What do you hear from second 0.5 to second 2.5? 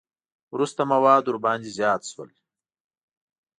وروسته مواد ورباندې زیات شول.